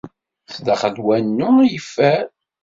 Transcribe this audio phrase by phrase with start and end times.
[0.53, 2.23] Sdaxel wanu i yeffer.